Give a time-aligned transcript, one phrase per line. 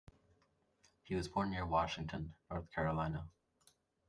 [1.03, 3.29] He was born near Washington, North Carolina.